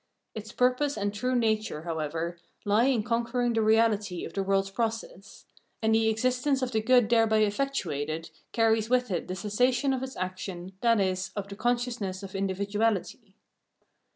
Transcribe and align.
Its 0.33 0.51
purpose 0.51 0.97
and 0.97 1.13
true 1.13 1.35
nature, 1.35 1.83
however, 1.83 2.39
he 2.63 2.71
in 2.91 3.03
conquering 3.03 3.53
the 3.53 3.59
reahty 3.61 4.25
of 4.25 4.33
the 4.33 4.41
world's 4.41 4.71
process; 4.71 5.45
and 5.79 5.93
the 5.93 6.09
existence 6.09 6.63
of 6.63 6.71
the 6.71 6.81
good 6.81 7.07
thereby 7.07 7.41
effec 7.41 7.71
372 7.75 7.83
Phenomenology 7.83 7.91
of 7.91 8.09
Mind 8.09 8.25
tuated 8.25 8.51
carries 8.51 8.89
with 8.89 9.11
it 9.11 9.27
the 9.27 9.35
cessation 9.35 9.93
of 9.93 10.01
its 10.01 10.15
action, 10.17 10.71
i.e. 10.81 11.15
of 11.35 11.47
the 11.49 11.55
consciousness 11.55 12.23
of 12.23 12.31
individuaUty. 12.31 13.35